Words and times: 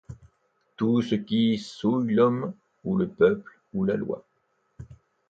Tout 0.77 1.03
ce 1.03 1.13
qui 1.13 1.59
sàuille 1.59 2.15
l'homme 2.15 2.55
ou 2.83 2.97
le 2.97 3.07
peuple 3.07 3.59
ou 3.75 3.83
la 3.85 3.95
loi 3.97 4.25